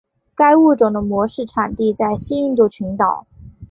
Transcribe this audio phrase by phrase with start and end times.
[0.33, 3.27] 该物种的模式产地在西印度群岛。